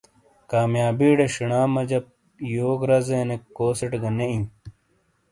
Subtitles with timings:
[0.51, 1.99] کامیابی ڑے شنا مجا
[2.53, 4.45] یو رزےنیک کوسیٹ گہ نے ایں۔